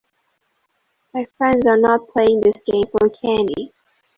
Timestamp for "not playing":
1.77-2.41